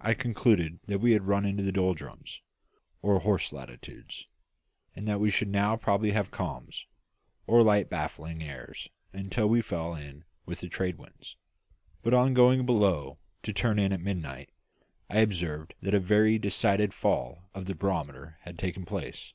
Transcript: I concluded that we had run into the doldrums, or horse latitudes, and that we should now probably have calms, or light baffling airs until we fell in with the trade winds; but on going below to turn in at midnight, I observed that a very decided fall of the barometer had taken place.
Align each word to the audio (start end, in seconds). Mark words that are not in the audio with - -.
I 0.00 0.14
concluded 0.14 0.80
that 0.88 0.98
we 0.98 1.12
had 1.12 1.28
run 1.28 1.44
into 1.44 1.62
the 1.62 1.70
doldrums, 1.70 2.42
or 3.02 3.20
horse 3.20 3.52
latitudes, 3.52 4.26
and 4.96 5.06
that 5.06 5.20
we 5.20 5.30
should 5.30 5.46
now 5.46 5.76
probably 5.76 6.10
have 6.10 6.32
calms, 6.32 6.88
or 7.46 7.62
light 7.62 7.88
baffling 7.88 8.42
airs 8.42 8.88
until 9.12 9.46
we 9.48 9.62
fell 9.62 9.94
in 9.94 10.24
with 10.44 10.58
the 10.58 10.68
trade 10.68 10.98
winds; 10.98 11.36
but 12.02 12.12
on 12.12 12.34
going 12.34 12.66
below 12.66 13.20
to 13.44 13.52
turn 13.52 13.78
in 13.78 13.92
at 13.92 14.00
midnight, 14.00 14.50
I 15.08 15.18
observed 15.20 15.74
that 15.82 15.94
a 15.94 16.00
very 16.00 16.36
decided 16.36 16.92
fall 16.92 17.48
of 17.54 17.66
the 17.66 17.76
barometer 17.76 18.38
had 18.40 18.58
taken 18.58 18.84
place. 18.84 19.34